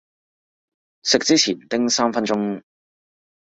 [1.03, 2.63] 食之前叮三分鐘